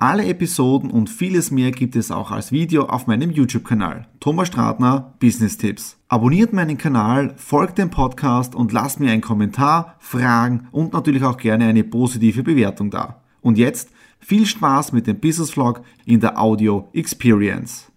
alle 0.00 0.24
Episoden 0.24 0.90
und 0.90 1.10
vieles 1.10 1.50
mehr 1.50 1.72
gibt 1.72 1.94
es 1.94 2.10
auch 2.10 2.30
als 2.30 2.52
Video 2.52 2.84
auf 2.86 3.06
meinem 3.06 3.30
YouTube-Kanal. 3.30 4.08
Thomas 4.18 4.48
Stratner, 4.48 5.12
Business 5.20 5.58
Tipps. 5.58 5.98
Abonniert 6.08 6.54
meinen 6.54 6.78
Kanal, 6.78 7.34
folgt 7.36 7.76
dem 7.76 7.90
Podcast 7.90 8.54
und 8.54 8.72
lasst 8.72 8.98
mir 8.98 9.12
einen 9.12 9.20
Kommentar, 9.20 9.96
Fragen 9.98 10.68
und 10.72 10.94
natürlich 10.94 11.22
auch 11.22 11.36
gerne 11.36 11.66
eine 11.66 11.84
positive 11.84 12.42
Bewertung 12.42 12.90
da. 12.90 13.20
Und 13.42 13.58
jetzt 13.58 13.90
viel 14.20 14.46
Spaß 14.46 14.92
mit 14.92 15.06
dem 15.06 15.20
Business 15.20 15.50
Vlog 15.50 15.82
in 16.06 16.20
der 16.20 16.40
Audio 16.40 16.88
Experience. 16.94 17.92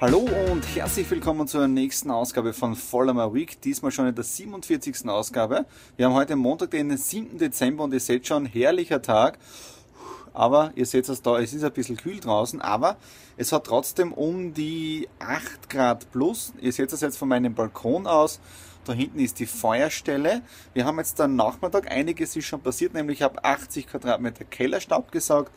Hallo 0.00 0.26
und 0.50 0.64
herzlich 0.74 1.08
willkommen 1.10 1.46
zur 1.46 1.68
nächsten 1.68 2.10
Ausgabe 2.10 2.54
von 2.54 2.76
Follow 2.76 3.12
My 3.12 3.34
Week, 3.34 3.60
diesmal 3.60 3.92
schon 3.92 4.06
in 4.06 4.14
der 4.14 4.24
47. 4.24 5.06
Ausgabe. 5.06 5.66
Wir 5.96 6.06
haben 6.06 6.14
heute 6.14 6.34
Montag, 6.34 6.70
den 6.70 6.96
7. 6.96 7.36
Dezember 7.36 7.84
und 7.84 7.92
ihr 7.92 8.00
seht 8.00 8.26
schon, 8.26 8.46
herrlicher 8.46 9.02
Tag. 9.02 9.38
Aber 10.34 10.72
ihr 10.74 10.86
seht 10.86 11.08
es 11.08 11.22
da, 11.22 11.38
es 11.38 11.52
ist 11.52 11.64
ein 11.64 11.72
bisschen 11.72 11.96
kühl 11.96 12.20
draußen, 12.20 12.60
aber 12.60 12.96
es 13.36 13.52
hat 13.52 13.64
trotzdem 13.64 14.12
um 14.12 14.54
die 14.54 15.08
8 15.18 15.68
Grad 15.68 16.10
plus. 16.10 16.52
Ihr 16.60 16.72
seht 16.72 16.92
es 16.92 17.00
jetzt 17.00 17.18
von 17.18 17.28
meinem 17.28 17.54
Balkon 17.54 18.06
aus. 18.06 18.40
Da 18.84 18.92
hinten 18.92 19.20
ist 19.20 19.38
die 19.38 19.46
Feuerstelle. 19.46 20.42
Wir 20.74 20.84
haben 20.84 20.98
jetzt 20.98 21.20
am 21.20 21.36
Nachmittag, 21.36 21.90
einiges 21.90 22.34
ist 22.34 22.46
schon 22.46 22.60
passiert, 22.60 22.94
nämlich 22.94 23.18
ich 23.18 23.22
habe 23.22 23.44
80 23.44 23.86
Quadratmeter 23.86 24.44
Kellerstaub 24.44 25.12
gesaugt 25.12 25.52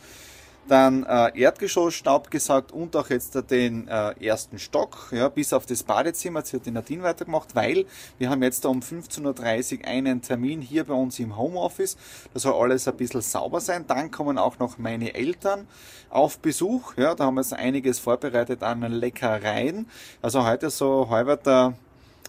dann 0.67 1.03
äh, 1.03 1.39
Erdgeschoss 1.39 1.93
Staub 1.93 2.31
gesaugt 2.31 2.71
und 2.71 2.95
auch 2.95 3.09
jetzt 3.09 3.35
den 3.51 3.87
äh, 3.87 4.13
ersten 4.25 4.59
Stock, 4.59 5.09
ja, 5.11 5.29
bis 5.29 5.53
auf 5.53 5.65
das 5.65 5.83
Badezimmer. 5.83 6.39
Jetzt 6.39 6.53
hat 6.53 6.65
die 6.65 6.71
Nadine 6.71 7.03
weitergemacht, 7.03 7.55
weil 7.55 7.85
wir 8.17 8.29
haben 8.29 8.43
jetzt 8.43 8.65
da 8.65 8.69
um 8.69 8.79
15.30 8.79 9.79
Uhr 9.79 9.87
einen 9.87 10.21
Termin 10.21 10.61
hier 10.61 10.83
bei 10.85 10.93
uns 10.93 11.19
im 11.19 11.37
Homeoffice. 11.37 11.97
Da 12.33 12.39
soll 12.39 12.53
alles 12.53 12.87
ein 12.87 12.97
bisschen 12.97 13.21
sauber 13.21 13.61
sein. 13.61 13.85
Dann 13.87 14.11
kommen 14.11 14.37
auch 14.37 14.59
noch 14.59 14.77
meine 14.77 15.13
Eltern 15.13 15.67
auf 16.09 16.39
Besuch. 16.39 16.97
Ja, 16.97 17.15
da 17.15 17.25
haben 17.25 17.35
wir 17.35 17.41
jetzt 17.41 17.53
einiges 17.53 17.99
vorbereitet 17.99 18.63
an 18.63 18.81
Leckereien. 18.81 19.87
Also 20.21 20.45
heute 20.45 20.69
so 20.69 21.09
halber 21.09 21.37
der 21.37 21.75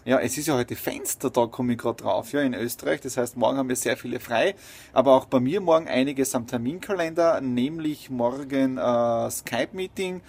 ja, 0.07 0.19
es 0.19 0.37
ist 0.37 0.47
ja 0.47 0.53
heute 0.53 0.77
Fenstertag, 0.77 1.51
komme 1.51 1.73
ich 1.73 1.79
gerade 1.79 2.01
drauf, 2.01 2.31
ja, 2.31 2.39
in 2.39 2.53
Österreich. 2.53 3.01
Das 3.01 3.17
heißt, 3.17 3.35
morgen 3.35 3.57
haben 3.57 3.67
wir 3.67 3.75
sehr 3.75 3.97
viele 3.97 4.21
frei. 4.21 4.55
Aber 4.93 5.13
auch 5.13 5.25
bei 5.25 5.41
mir 5.41 5.59
morgen 5.59 5.89
einiges 5.89 6.33
am 6.33 6.47
Terminkalender, 6.47 7.41
nämlich 7.41 8.09
morgen 8.09 8.77
äh, 8.77 9.29
Skype-Meeting 9.29 10.21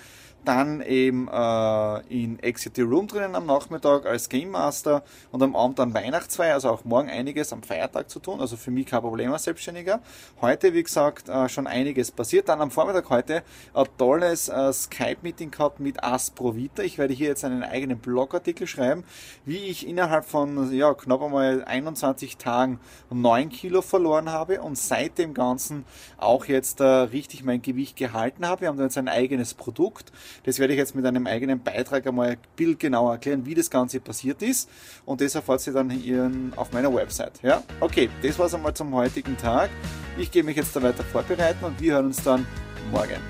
dann 0.45 0.81
eben 0.81 1.29
äh, 1.29 2.01
in 2.09 2.39
Exit 2.39 2.79
Room 2.79 3.07
drinnen 3.07 3.35
am 3.35 3.47
Nachmittag 3.47 4.07
als 4.07 4.29
Game 4.29 4.51
Master 4.51 5.03
und 5.31 5.43
am 5.43 5.55
Abend 5.55 5.79
dann 5.79 5.95
Weihnachtsfeier, 5.95 6.55
also 6.55 6.71
auch 6.71 6.85
morgen 6.85 7.11
einiges 7.11 7.53
am 7.53 7.63
Feiertag 7.63 8.09
zu 8.09 8.19
tun, 8.19 8.41
also 8.41 8.57
für 8.57 8.71
mich 8.71 8.87
kein 8.87 9.03
Problem 9.03 9.33
als 9.33 9.45
Selbstständiger. 9.45 10.01
Heute, 10.41 10.73
wie 10.73 10.83
gesagt, 10.83 11.29
äh, 11.29 11.49
schon 11.49 11.67
einiges 11.67 12.11
passiert. 12.11 12.49
Dann 12.49 12.61
am 12.61 12.71
Vormittag 12.71 13.11
heute 13.11 13.43
ein 13.75 13.87
tolles 13.99 14.49
äh, 14.49 14.73
Skype-Meeting 14.73 15.51
gehabt 15.51 15.81
mit 15.81 16.03
Asprovita. 16.03 16.83
Ich 16.83 16.99
werde 16.99 17.15
hier 17.15 17.29
jetzt 17.29 17.45
einen 17.45 17.63
eigenen 17.63 17.99
Blogartikel 17.99 18.67
schreiben, 18.67 19.05
wie 19.45 19.59
ich 19.59 19.87
innerhalb 19.87 20.25
von 20.25 20.73
ja, 20.73 20.95
knapp 20.95 21.23
einmal 21.23 21.65
21 21.65 22.37
Tagen 22.37 22.81
9 23.11 23.51
Kilo 23.51 23.83
verloren 23.83 24.31
habe 24.31 24.63
und 24.63 24.79
seit 24.79 25.19
dem 25.19 25.35
Ganzen 25.35 25.85
auch 26.17 26.47
jetzt 26.47 26.81
äh, 26.81 26.85
richtig 26.85 27.45
mein 27.45 27.63
Gewicht 27.63 27.97
gehalten 27.97 28.47
habe. 28.47 28.63
Wir 28.63 28.69
haben 28.69 28.79
da 28.79 28.85
jetzt 28.85 28.99
ein 28.99 29.09
eigenes 29.09 29.55
Produkt, 29.55 30.13
das 30.45 30.59
werde 30.59 30.73
ich 30.73 30.79
jetzt 30.79 30.95
mit 30.95 31.07
einem 31.07 31.27
eigenen 31.27 31.63
Beitrag 31.63 32.07
einmal 32.07 32.37
bildgenau 32.57 33.11
erklären, 33.11 33.47
wie 33.47 33.55
das 33.55 33.71
Ganze 33.71 34.01
passiert 34.01 34.43
ist. 34.43 34.69
Und 35.05 35.21
das 35.21 35.35
erfahrt 35.35 35.67
ihr 35.67 35.73
dann 35.73 35.91
hier 35.91 36.31
auf 36.57 36.73
meiner 36.73 36.95
Website. 36.95 37.41
Ja? 37.43 37.63
Okay, 37.81 38.09
das 38.23 38.39
war 38.39 38.47
es 38.47 38.55
einmal 38.55 38.75
zum 38.75 38.95
heutigen 38.95 39.37
Tag. 39.37 39.71
Ich 40.17 40.31
gehe 40.31 40.43
mich 40.43 40.57
jetzt 40.57 40.75
da 40.75 40.83
weiter 40.83 41.05
vorbereiten 41.05 41.65
und 41.65 41.81
wir 41.81 41.95
hören 41.95 42.07
uns 42.07 42.23
dann 42.23 42.47
morgen. 42.91 43.21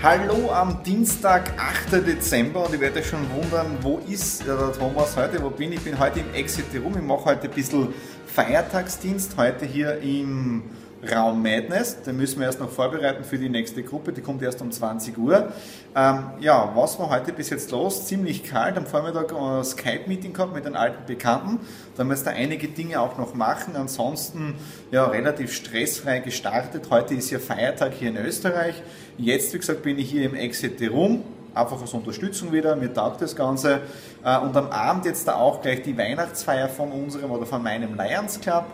Hallo 0.00 0.52
am 0.52 0.80
Dienstag, 0.84 1.50
8. 1.58 2.06
Dezember 2.06 2.66
und 2.66 2.72
ich 2.72 2.80
werde 2.80 3.00
euch 3.00 3.08
schon 3.08 3.28
wundern, 3.32 3.78
wo 3.82 3.98
ist 4.08 4.46
der 4.46 4.72
Thomas 4.72 5.16
heute, 5.16 5.42
wo 5.42 5.50
bin 5.50 5.72
ich? 5.72 5.78
Ich 5.78 5.84
bin 5.84 5.98
heute 5.98 6.20
im 6.20 6.32
Exit 6.34 6.66
Room, 6.80 6.96
ich 6.96 7.02
mache 7.02 7.24
heute 7.24 7.48
ein 7.48 7.50
bisschen 7.50 7.88
Feiertagsdienst, 8.26 9.36
heute 9.36 9.66
hier 9.66 9.98
im 10.00 10.62
Raum 11.02 11.42
Madness. 11.42 12.02
Den 12.02 12.16
müssen 12.16 12.40
wir 12.40 12.46
erst 12.46 12.60
noch 12.60 12.70
vorbereiten 12.70 13.24
für 13.24 13.38
die 13.38 13.48
nächste 13.48 13.82
Gruppe, 13.82 14.12
die 14.12 14.20
kommt 14.20 14.42
erst 14.42 14.60
um 14.60 14.70
20 14.70 15.16
Uhr. 15.16 15.52
Ähm, 15.94 16.24
ja, 16.40 16.72
was 16.74 16.98
war 16.98 17.10
heute 17.10 17.32
bis 17.32 17.50
jetzt 17.50 17.70
los? 17.70 18.06
Ziemlich 18.06 18.44
kalt. 18.44 18.76
Am 18.76 18.86
Vormittag 18.86 19.32
ein 19.32 19.64
Skype-Meeting 19.64 20.32
gehabt 20.32 20.54
mit 20.54 20.64
den 20.64 20.76
alten 20.76 21.06
Bekannten. 21.06 21.60
Da 21.96 22.04
haben 22.04 22.10
wir 22.10 22.32
einige 22.32 22.68
Dinge 22.68 23.00
auch 23.00 23.16
noch 23.16 23.34
machen. 23.34 23.76
Ansonsten 23.76 24.54
ja, 24.90 25.06
relativ 25.06 25.52
stressfrei 25.52 26.18
gestartet. 26.18 26.88
Heute 26.90 27.14
ist 27.14 27.30
ja 27.30 27.38
Feiertag 27.38 27.94
hier 27.94 28.08
in 28.08 28.16
Österreich. 28.16 28.82
Jetzt, 29.16 29.54
wie 29.54 29.58
gesagt, 29.58 29.82
bin 29.82 29.98
ich 29.98 30.10
hier 30.10 30.24
im 30.24 30.34
Exit 30.34 30.80
Room 30.90 31.22
einfach 31.54 31.80
als 31.80 31.92
Unterstützung 31.92 32.52
wieder, 32.52 32.76
mir 32.76 32.92
taugt 32.92 33.20
das 33.20 33.34
Ganze. 33.34 33.80
Äh, 34.24 34.38
und 34.38 34.56
am 34.56 34.70
Abend 34.70 35.04
jetzt 35.04 35.26
da 35.28 35.34
auch 35.34 35.60
gleich 35.60 35.82
die 35.82 35.96
Weihnachtsfeier 35.96 36.68
von 36.68 36.92
unserem 36.92 37.30
oder 37.30 37.46
von 37.46 37.62
meinem 37.62 37.96
Lions 37.96 38.40
Club. 38.40 38.64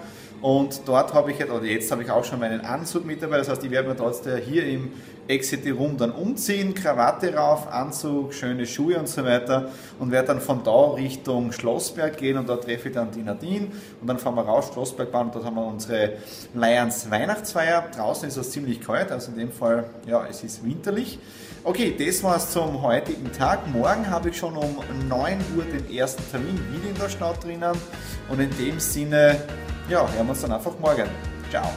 Und 0.44 0.82
dort 0.84 1.14
habe 1.14 1.32
ich 1.32 1.38
jetzt, 1.38 1.50
oder 1.50 1.64
jetzt 1.64 1.90
habe 1.90 2.02
ich 2.02 2.10
auch 2.10 2.22
schon 2.22 2.38
meinen 2.38 2.60
Anzug 2.60 3.06
mit 3.06 3.22
dabei. 3.22 3.38
Das 3.38 3.48
heißt, 3.48 3.64
ich 3.64 3.70
werde 3.70 3.88
mir 3.88 3.96
trotzdem 3.96 4.36
hier 4.36 4.66
im 4.66 4.92
Exit 5.26 5.64
Room 5.74 5.96
dann 5.96 6.10
umziehen, 6.10 6.74
Krawatte 6.74 7.34
rauf, 7.34 7.66
Anzug, 7.72 8.34
schöne 8.34 8.66
Schuhe 8.66 8.98
und 8.98 9.08
so 9.08 9.24
weiter 9.24 9.70
und 9.98 10.10
werde 10.10 10.28
dann 10.28 10.42
von 10.42 10.62
da 10.62 10.90
Richtung 10.90 11.50
Schlossberg 11.50 12.18
gehen 12.18 12.36
und 12.36 12.46
dort 12.46 12.64
treffe 12.64 12.88
ich 12.88 12.94
dann 12.94 13.10
die 13.10 13.22
Nadine 13.22 13.68
und 14.02 14.06
dann 14.06 14.18
fahren 14.18 14.34
wir 14.34 14.42
raus, 14.42 14.68
Schlossbergbahn 14.70 15.28
und 15.28 15.34
dort 15.34 15.46
haben 15.46 15.56
wir 15.56 15.64
unsere 15.64 16.18
Lions 16.52 17.10
Weihnachtsfeier. 17.10 17.82
Draußen 17.96 18.28
ist 18.28 18.36
es 18.36 18.50
ziemlich 18.50 18.82
kalt, 18.82 19.12
also 19.12 19.30
in 19.30 19.38
dem 19.38 19.50
Fall, 19.50 19.84
ja, 20.06 20.26
es 20.28 20.44
ist 20.44 20.62
winterlich. 20.62 21.18
Okay, 21.62 21.94
das 21.98 22.22
war's 22.22 22.50
zum 22.50 22.82
heutigen 22.82 23.32
Tag. 23.32 23.66
Morgen 23.72 24.10
habe 24.10 24.28
ich 24.28 24.36
schon 24.36 24.58
um 24.58 24.76
9 25.08 25.38
Uhr 25.56 25.64
den 25.64 25.90
ersten 25.90 26.22
Termin 26.30 26.60
wieder 26.70 26.90
in 26.90 26.98
der 27.00 27.08
Stadt 27.08 27.42
drinnen 27.42 27.78
und 28.28 28.40
in 28.40 28.50
dem 28.58 28.78
Sinne 28.78 29.40
ja, 29.88 30.00
hören 30.00 30.26
wir 30.26 30.30
uns 30.30 30.42
dann 30.42 30.52
einfach 30.52 30.72
morgen. 30.80 31.08
Ciao. 31.50 31.70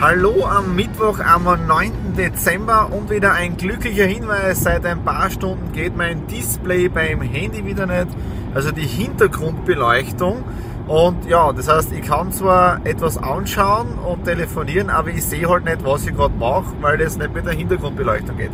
Hallo 0.00 0.46
am 0.46 0.74
Mittwoch, 0.74 1.18
am 1.20 1.44
9. 1.44 2.14
Dezember 2.16 2.90
und 2.90 3.10
wieder 3.10 3.34
ein 3.34 3.58
glücklicher 3.58 4.06
Hinweis. 4.06 4.62
Seit 4.62 4.86
ein 4.86 5.04
paar 5.04 5.30
Stunden 5.30 5.72
geht 5.72 5.94
mein 5.94 6.26
Display 6.26 6.88
beim 6.88 7.20
Handy 7.20 7.66
wieder 7.66 7.86
nicht, 7.86 8.08
also 8.54 8.72
die 8.72 8.86
Hintergrundbeleuchtung. 8.86 10.42
Und 10.88 11.26
ja, 11.26 11.52
das 11.52 11.68
heißt, 11.68 11.92
ich 11.92 12.02
kann 12.02 12.32
zwar 12.32 12.84
etwas 12.84 13.18
anschauen 13.18 13.98
und 13.98 14.24
telefonieren, 14.24 14.88
aber 14.88 15.10
ich 15.10 15.22
sehe 15.22 15.48
halt 15.48 15.66
nicht, 15.66 15.84
was 15.84 16.06
ich 16.06 16.16
gerade 16.16 16.34
mache, 16.34 16.74
weil 16.80 16.96
das 16.96 17.18
nicht 17.18 17.34
mit 17.34 17.44
der 17.44 17.52
Hintergrundbeleuchtung 17.52 18.38
geht. 18.38 18.50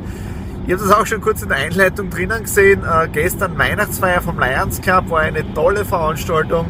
Ich 0.66 0.72
habe 0.72 0.82
das 0.82 0.92
auch 0.92 1.06
schon 1.06 1.20
kurz 1.20 1.42
in 1.42 1.48
der 1.48 1.58
Einleitung 1.58 2.10
drinnen 2.10 2.42
gesehen. 2.42 2.82
Äh, 2.82 3.06
gestern 3.12 3.56
Weihnachtsfeier 3.56 4.20
vom 4.20 4.40
Lions 4.40 4.80
Club 4.80 5.08
war 5.10 5.20
eine 5.20 5.54
tolle 5.54 5.84
Veranstaltung. 5.84 6.66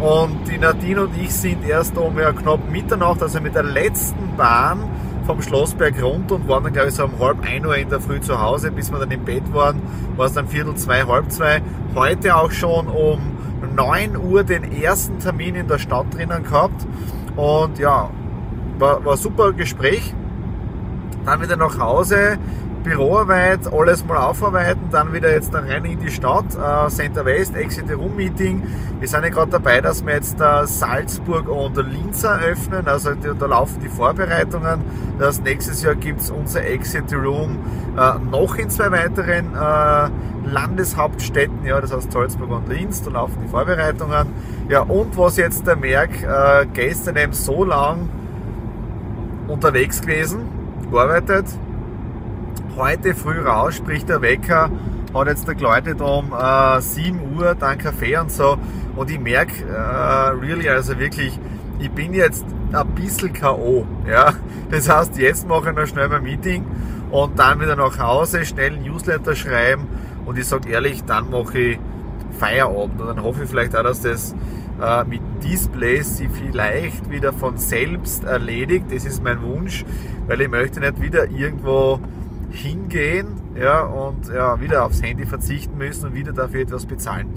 Und 0.00 0.48
die 0.48 0.58
Nadine 0.58 1.02
und 1.02 1.16
ich 1.20 1.34
sind 1.34 1.66
erst 1.66 1.96
um 1.98 2.18
ja, 2.18 2.32
knapp 2.32 2.70
Mitternacht, 2.70 3.22
also 3.22 3.40
mit 3.40 3.54
der 3.54 3.64
letzten 3.64 4.36
Bahn 4.36 4.84
vom 5.26 5.42
Schlossberg 5.42 6.00
runter 6.02 6.36
und 6.36 6.48
waren 6.48 6.64
dann, 6.64 6.72
glaube 6.72 6.88
ich, 6.88 6.94
so 6.94 7.04
um 7.04 7.18
halb 7.18 7.38
ein 7.44 7.66
Uhr 7.66 7.76
in 7.76 7.88
der 7.88 8.00
Früh 8.00 8.20
zu 8.20 8.40
Hause, 8.40 8.70
bis 8.70 8.90
wir 8.90 8.98
dann 8.98 9.10
im 9.10 9.24
Bett 9.24 9.42
waren, 9.52 9.82
war 10.16 10.26
es 10.26 10.32
dann 10.32 10.48
Viertel 10.48 10.74
zwei, 10.76 11.04
halb 11.04 11.30
zwei. 11.30 11.60
Heute 11.94 12.36
auch 12.36 12.50
schon 12.50 12.86
um 12.86 13.20
9 13.74 14.16
Uhr 14.16 14.44
den 14.44 14.72
ersten 14.72 15.18
Termin 15.18 15.54
in 15.54 15.68
der 15.68 15.78
Stadt 15.78 16.06
drinnen 16.14 16.44
gehabt. 16.44 16.86
Und 17.36 17.78
ja, 17.78 18.10
war, 18.78 19.04
war 19.04 19.16
super 19.16 19.52
Gespräch. 19.52 20.14
Dann 21.24 21.42
wieder 21.42 21.56
nach 21.56 21.78
Hause, 21.78 22.38
Büroarbeit, 22.82 23.72
alles 23.72 24.04
mal 24.04 24.16
aufarbeiten, 24.16 24.88
dann 24.90 25.12
wieder 25.12 25.30
jetzt 25.32 25.52
dann 25.52 25.68
rein 25.68 25.84
in 25.84 25.98
die 25.98 26.10
Stadt, 26.10 26.46
äh, 26.54 26.88
Center 26.88 27.24
West, 27.24 27.56
Exit 27.56 27.90
Room 27.90 28.16
Meeting. 28.16 28.62
Wir 29.00 29.08
sind 29.08 29.22
ja 29.24 29.28
gerade 29.28 29.50
dabei, 29.50 29.80
dass 29.80 30.04
wir 30.04 30.14
jetzt 30.14 30.40
äh, 30.40 30.66
Salzburg 30.66 31.48
und 31.48 31.76
Linz 31.76 32.24
eröffnen, 32.24 32.86
also 32.86 33.14
da, 33.14 33.34
da 33.34 33.46
laufen 33.46 33.80
die 33.82 33.88
Vorbereitungen. 33.88 34.80
Das 35.18 35.40
nächstes 35.40 35.82
Jahr 35.82 35.94
gibt 35.94 36.20
es 36.20 36.30
unser 36.30 36.64
Exit 36.64 37.12
Room 37.12 37.58
äh, 37.96 38.18
noch 38.30 38.56
in 38.56 38.70
zwei 38.70 38.90
weiteren 38.90 39.54
äh, 39.54 40.48
Landeshauptstädten, 40.48 41.64
ja, 41.64 41.80
das 41.80 41.92
heißt 41.92 42.12
Salzburg 42.12 42.50
und 42.50 42.68
Linz, 42.68 43.02
da 43.02 43.10
laufen 43.10 43.38
die 43.44 43.48
Vorbereitungen. 43.48 44.26
Ja, 44.68 44.80
und 44.80 45.16
was 45.16 45.36
jetzt 45.36 45.66
der 45.66 45.76
Merk 45.76 46.10
äh, 46.22 46.66
gestern 46.72 47.16
eben 47.16 47.32
so 47.32 47.64
lang 47.64 48.08
unterwegs 49.48 50.00
gewesen, 50.00 50.40
gearbeitet. 50.90 51.46
Heute 52.78 53.12
früh 53.12 53.40
raus, 53.40 53.74
sprich 53.74 54.04
der 54.04 54.22
Wecker, 54.22 54.70
hat 55.12 55.26
jetzt 55.26 55.48
geläutet 55.48 56.00
um 56.00 56.32
äh, 56.32 56.80
7 56.80 57.36
Uhr, 57.36 57.56
dann 57.56 57.76
Kaffee 57.76 58.16
und 58.16 58.30
so. 58.30 58.56
Und 58.94 59.10
ich 59.10 59.18
merke, 59.18 59.64
äh, 59.64 60.28
really, 60.40 60.68
also 60.68 60.96
wirklich, 60.96 61.40
ich 61.80 61.90
bin 61.90 62.14
jetzt 62.14 62.46
ein 62.72 62.86
bisschen 62.94 63.32
K.O. 63.32 63.84
Ja? 64.08 64.32
Das 64.70 64.88
heißt, 64.88 65.18
jetzt 65.18 65.48
mache 65.48 65.70
ich 65.70 65.74
noch 65.74 65.86
schnell 65.88 66.08
mein 66.08 66.22
Meeting 66.22 66.64
und 67.10 67.36
dann 67.36 67.60
wieder 67.60 67.74
nach 67.74 67.98
Hause, 67.98 68.46
schnell 68.46 68.76
Newsletter 68.76 69.34
schreiben 69.34 69.88
und 70.24 70.38
ich 70.38 70.46
sage 70.46 70.68
ehrlich, 70.68 71.02
dann 71.02 71.30
mache 71.30 71.58
ich 71.58 71.78
Feierabend 72.38 73.00
und 73.00 73.08
dann 73.08 73.24
hoffe 73.24 73.42
ich 73.42 73.50
vielleicht 73.50 73.74
auch, 73.74 73.82
dass 73.82 74.02
das 74.02 74.36
äh, 74.80 75.02
mit 75.02 75.20
Displays 75.42 76.18
sich 76.18 76.28
vielleicht 76.30 77.10
wieder 77.10 77.32
von 77.32 77.58
selbst 77.58 78.22
erledigt. 78.22 78.84
Das 78.92 79.04
ist 79.04 79.20
mein 79.24 79.42
Wunsch, 79.42 79.84
weil 80.28 80.40
ich 80.42 80.48
möchte 80.48 80.78
nicht 80.78 81.00
wieder 81.00 81.28
irgendwo 81.28 81.98
hingehen 82.50 83.40
ja, 83.54 83.82
und 83.82 84.28
ja, 84.28 84.60
wieder 84.60 84.84
aufs 84.84 85.02
Handy 85.02 85.26
verzichten 85.26 85.76
müssen 85.76 86.06
und 86.06 86.14
wieder 86.14 86.32
dafür 86.32 86.62
etwas 86.62 86.86
bezahlen. 86.86 87.28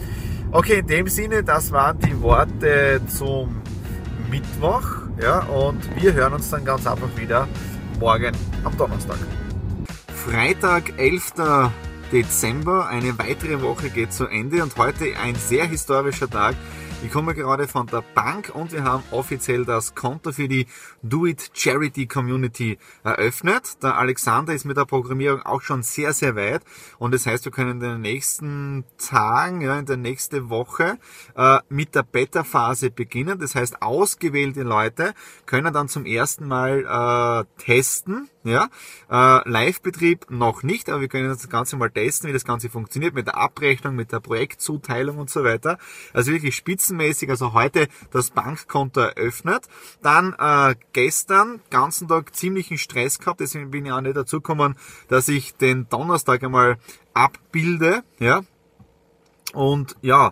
Okay, 0.51 0.79
in 0.79 0.87
dem 0.87 1.07
Sinne, 1.07 1.43
das 1.43 1.71
waren 1.71 1.99
die 1.99 2.21
Worte 2.21 3.01
zum 3.07 3.61
Mittwoch 4.29 4.85
ja, 5.21 5.39
und 5.43 5.79
wir 6.01 6.13
hören 6.13 6.33
uns 6.33 6.49
dann 6.49 6.65
ganz 6.65 6.87
einfach 6.87 7.09
wieder 7.15 7.47
morgen 7.99 8.31
am 8.63 8.75
Donnerstag. 8.77 9.17
Freitag, 10.07 10.97
11. 10.97 11.33
Dezember, 12.11 12.87
eine 12.87 13.17
weitere 13.17 13.61
Woche 13.61 13.89
geht 13.89 14.11
zu 14.11 14.27
Ende 14.27 14.61
und 14.63 14.75
heute 14.77 15.05
ein 15.23 15.35
sehr 15.35 15.65
historischer 15.65 16.29
Tag. 16.29 16.55
Ich 17.03 17.12
komme 17.12 17.33
gerade 17.33 17.68
von 17.68 17.88
der 17.88 18.03
Bank 18.13 18.51
und 18.53 18.71
wir 18.71 18.83
haben 18.83 19.03
offiziell 19.09 19.65
das 19.65 19.95
Konto 19.95 20.31
für 20.31 20.48
die 20.48 20.68
Do 21.01 21.25
It 21.25 21.50
Charity 21.53 22.06
Community 22.06 22.77
eröffnet. 23.03 23.81
Der 23.81 23.98
Alexander 23.98 24.53
ist 24.53 24.65
mit 24.65 24.77
der 24.77 24.86
Programmierung 24.86 25.42
auch 25.42 25.62
schon 25.62 25.81
sehr, 25.81 26.13
sehr 26.13 26.36
weit 26.36 26.62
und 27.00 27.13
das 27.13 27.25
heißt, 27.25 27.45
wir 27.45 27.51
können 27.51 27.71
in 27.71 27.80
den 27.80 28.01
nächsten 28.01 28.86
Tagen, 28.98 29.62
ja, 29.62 29.80
in 29.80 29.88
der 29.88 29.98
nächsten 29.98 30.50
Woche 30.50 31.00
äh, 31.36 31.57
mit 31.69 31.95
der 31.95 32.03
Beta-Phase 32.03 32.92
beginnen. 32.92 33.39
Das 33.39 33.56
heißt, 33.56 33.81
ausgewählte 33.81 34.62
Leute 34.62 35.13
können 35.48 35.74
dann 35.74 35.89
zum 35.89 36.06
ersten 36.06 36.48
Mal 36.48 36.86
äh, 36.86 37.63
testen, 37.63 38.30
ja, 38.43 38.69
äh, 39.09 39.49
Live-Betrieb 39.49 40.31
noch 40.31 40.63
nicht, 40.63 40.89
aber 40.89 41.01
wir 41.01 41.07
können 41.07 41.29
das 41.29 41.47
Ganze 41.49 41.77
mal 41.77 41.91
testen, 41.91 42.29
wie 42.29 42.33
das 42.33 42.45
Ganze 42.45 42.69
funktioniert 42.69 43.13
mit 43.13 43.27
der 43.27 43.38
Abrechnung, 43.38 43.95
mit 43.95 44.11
der 44.11 44.19
Projektzuteilung 44.19 45.17
und 45.17 45.29
so 45.29 45.43
weiter. 45.43 45.77
Also 46.13 46.31
wirklich 46.31 46.55
spitzenmäßig. 46.55 47.29
Also 47.29 47.53
heute 47.53 47.88
das 48.11 48.31
Bankkonto 48.31 49.01
eröffnet. 49.01 49.67
Dann 50.01 50.33
äh, 50.39 50.75
gestern 50.93 51.61
ganzen 51.69 52.07
Tag 52.07 52.35
ziemlichen 52.35 52.77
Stress 52.77 53.19
gehabt, 53.19 53.39
deswegen 53.39 53.71
bin 53.71 53.85
ich 53.85 53.91
auch 53.91 54.01
nicht 54.01 54.17
dazu 54.17 54.38
gekommen, 54.38 54.75
dass 55.07 55.27
ich 55.27 55.55
den 55.55 55.88
Donnerstag 55.89 56.43
einmal 56.43 56.77
abbilde. 57.13 58.03
Ja. 58.19 58.41
Und 59.53 59.97
ja, 60.01 60.31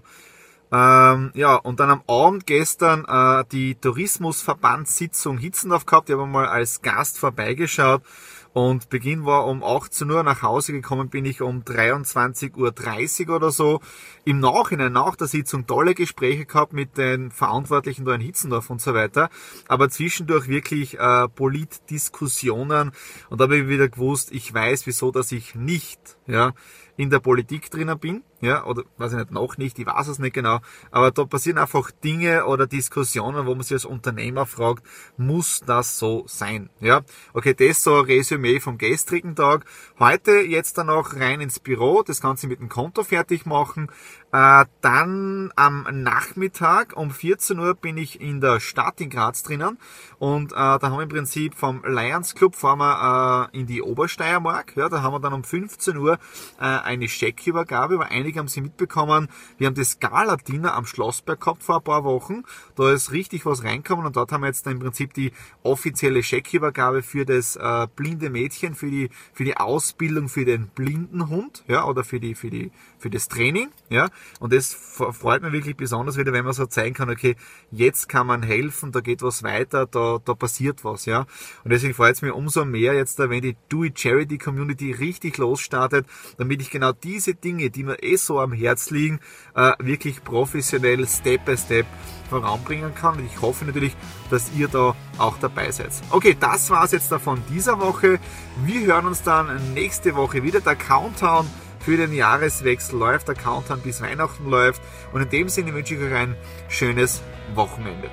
ähm, 0.71 1.31
ja, 1.33 1.56
und 1.56 1.80
dann 1.80 1.89
am 1.89 2.04
Abend 2.07 2.45
gestern 2.45 3.06
äh, 3.06 3.44
die 3.51 3.75
Tourismusverbandssitzung 3.75 5.38
Hitzendorf 5.38 5.86
gehabt. 5.86 6.10
Ich 6.10 6.16
habe 6.16 6.27
mal 6.27 6.48
als 6.48 6.81
Gast 6.81 7.18
vorbeigeschaut 7.18 8.04
und 8.53 8.89
Beginn 8.89 9.25
war 9.25 9.45
um 9.45 9.63
18 9.63 10.09
Uhr. 10.09 10.23
Nach 10.23 10.41
Hause 10.41 10.73
gekommen 10.73 11.09
bin 11.09 11.25
ich 11.25 11.41
um 11.41 11.61
23.30 11.61 13.27
Uhr 13.27 13.35
oder 13.35 13.51
so. 13.51 13.79
Im 14.25 14.39
Nachhinein, 14.39 14.91
nach 14.91 15.15
der 15.15 15.27
Sitzung, 15.27 15.67
tolle 15.67 15.93
Gespräche 15.93 16.45
gehabt 16.45 16.73
mit 16.73 16.97
den 16.97 17.31
Verantwortlichen 17.31 18.05
da 18.05 18.15
in 18.15 18.21
Hitzendorf 18.21 18.69
und 18.69 18.81
so 18.81 18.93
weiter. 18.93 19.29
Aber 19.67 19.89
zwischendurch 19.89 20.47
wirklich 20.47 20.99
äh, 20.99 21.27
Politdiskussionen. 21.27 22.91
Und 23.29 23.39
da 23.39 23.43
habe 23.43 23.57
ich 23.57 23.67
wieder 23.67 23.87
gewusst, 23.87 24.31
ich 24.31 24.53
weiß, 24.53 24.87
wieso, 24.87 25.11
dass 25.11 25.31
ich 25.31 25.53
nicht 25.55 26.17
ja, 26.25 26.53
in 26.99 27.09
der 27.09 27.19
Politik 27.19 27.71
drinnen 27.71 27.97
bin, 27.97 28.23
ja, 28.41 28.65
oder 28.65 28.83
weiß 28.97 29.13
ich 29.13 29.17
nicht, 29.19 29.31
noch 29.31 29.57
nicht, 29.57 29.79
ich 29.79 29.85
weiß 29.85 30.09
es 30.09 30.19
nicht 30.19 30.33
genau, 30.33 30.59
aber 30.91 31.11
da 31.11 31.23
passieren 31.23 31.57
einfach 31.57 31.91
Dinge 31.91 32.45
oder 32.45 32.67
Diskussionen, 32.67 33.45
wo 33.45 33.55
man 33.55 33.63
sich 33.63 33.71
als 33.71 33.85
Unternehmer 33.85 34.45
fragt, 34.45 34.83
muss 35.15 35.61
das 35.65 35.97
so 35.97 36.25
sein, 36.27 36.69
ja? 36.81 37.01
Okay, 37.33 37.53
das 37.53 37.83
so 37.83 37.99
ein 37.99 38.05
Resümee 38.49 38.59
vom 38.59 38.77
gestrigen 38.77 39.35
Tag. 39.35 39.65
Heute 39.99 40.31
jetzt 40.31 40.77
dann 40.77 40.89
auch 40.89 41.15
rein 41.15 41.41
ins 41.41 41.59
Büro, 41.59 42.03
das 42.03 42.21
Ganze 42.21 42.47
mit 42.47 42.59
dem 42.59 42.69
Konto 42.69 43.03
fertig 43.03 43.45
machen, 43.45 43.91
dann 44.31 45.51
am 45.55 45.87
Nachmittag 45.91 46.95
um 46.95 47.11
14 47.11 47.57
Uhr 47.59 47.73
bin 47.73 47.97
ich 47.97 48.21
in 48.21 48.41
der 48.41 48.59
Stadt 48.59 49.01
in 49.01 49.09
Graz 49.09 49.43
drinnen 49.43 49.77
und 50.19 50.51
äh, 50.51 50.55
da 50.55 50.79
haben 50.81 50.97
wir 50.97 51.03
im 51.03 51.09
Prinzip 51.09 51.55
vom 51.55 51.81
Lions 51.85 52.35
Club 52.35 52.55
fahren 52.55 52.79
wir 52.79 53.49
äh, 53.53 53.57
in 53.57 53.67
die 53.67 53.81
Obersteiermark. 53.81 54.75
Ja, 54.75 54.89
da 54.89 55.01
haben 55.01 55.13
wir 55.13 55.19
dann 55.19 55.33
um 55.33 55.43
15 55.43 55.97
Uhr 55.97 56.19
äh, 56.59 56.63
eine 56.63 57.07
Scheckübergabe, 57.07 57.99
weil 57.99 58.09
einige 58.09 58.39
haben 58.39 58.47
sie 58.47 58.61
mitbekommen, 58.61 59.29
wir 59.57 59.67
haben 59.67 59.75
das 59.75 59.99
Gala-Dinner 59.99 60.75
am 60.75 60.85
Schlossberg 60.85 61.39
gehabt 61.39 61.63
vor 61.63 61.77
ein 61.77 61.83
paar 61.83 62.03
Wochen. 62.03 62.43
Da 62.75 62.91
ist 62.91 63.11
richtig 63.11 63.45
was 63.45 63.63
reinkommen 63.63 64.05
und 64.05 64.15
dort 64.15 64.31
haben 64.31 64.41
wir 64.41 64.47
jetzt 64.47 64.67
im 64.67 64.79
Prinzip 64.79 65.13
die 65.13 65.31
offizielle 65.63 66.21
Scheckübergabe 66.21 67.01
für 67.01 67.25
das 67.25 67.55
äh, 67.55 67.87
blinde 67.95 68.29
Mädchen, 68.29 68.75
für 68.75 68.91
die, 68.91 69.09
für 69.33 69.45
die 69.45 69.57
Ausbildung 69.57 70.29
für 70.29 70.45
den 70.45 70.67
blinden 70.67 71.29
Hund, 71.29 71.63
ja, 71.67 71.85
oder 71.85 72.03
für 72.03 72.19
die, 72.19 72.35
für 72.35 72.49
die, 72.49 72.71
für 72.97 73.09
das 73.09 73.27
Training, 73.27 73.69
ja. 73.89 74.09
Und 74.39 74.54
das 74.54 74.74
freut 74.74 75.42
mich 75.42 75.51
wirklich 75.51 75.75
besonders 75.75 76.18
wieder, 76.18 76.33
wenn 76.33 76.45
man 76.45 76.54
so 76.54 76.66
zeigen 76.66 76.95
kann, 76.95 77.10
okay, 77.10 77.36
jetzt 77.71 78.10
kann 78.10 78.27
man 78.27 78.44
helfen, 78.44 78.92
da 78.92 79.01
geht 79.01 79.21
was 79.21 79.44
weiter, 79.44 79.86
da, 79.86 80.19
da 80.24 80.33
passiert 80.33 80.83
was, 80.83 81.06
ja. 81.06 81.25
Und 81.63 81.71
deswegen 81.71 81.94
freut 81.94 82.16
es 82.16 82.21
mich 82.21 82.31
umso 82.31 82.66
mehr 82.66 82.94
jetzt, 82.94 83.19
wenn 83.19 83.42
die 83.42 83.57
Do 83.69 83.83
It 83.83 84.00
Charity 84.00 84.38
Community 84.38 84.92
richtig 84.92 85.38
losstartet, 85.38 86.06
damit 86.38 86.62
ich 86.62 86.69
genau 86.69 86.92
diese 86.92 87.33
Dinge, 87.36 87.69
die 87.69 87.83
mir 87.83 88.01
eh 88.04 88.16
so 88.16 88.39
am 88.39 88.51
Herz 88.51 88.89
liegen, 88.89 89.19
äh, 89.56 89.74
wirklich 89.80 90.24
professionell 90.24 91.07
Step 91.07 91.45
by 91.45 91.57
Step 91.57 91.86
voranbringen 92.30 92.94
kann. 92.95 93.18
Und 93.18 93.25
ich 93.25 93.42
hoffe 93.42 93.66
natürlich, 93.66 93.95
dass 94.30 94.51
ihr 94.56 94.68
da 94.68 94.95
auch 95.18 95.38
dabei 95.39 95.71
seid. 95.71 95.89
Okay, 96.12 96.38
das 96.39 96.69
war's 96.69 96.92
jetzt 96.92 97.12
davon 97.12 97.42
dieser 97.50 97.80
Woche. 97.80 98.19
Wir 98.63 98.86
hören 98.86 99.07
uns 99.07 99.24
dann 99.24 99.74
nächste 99.74 100.16
Woche 100.16 100.44
wieder. 100.44 100.62
Der 100.62 100.75
Countdown 100.75 101.48
für 101.89 101.97
den 101.97 102.13
Jahreswechsel 102.13 103.00
läuft, 103.00 103.30
der 103.30 103.33
Countdown 103.33 103.81
bis 103.81 104.00
Weihnachten 104.00 104.47
läuft. 104.47 104.80
Und 105.12 105.24
in 105.24 105.30
dem 105.30 105.50
Sinne 105.50 105.74
wünsche 105.74 105.95
ich 105.95 106.01
euch 106.01 106.13
ein 106.13 106.36
schönes 106.68 107.24
Wochenende. 107.56 108.11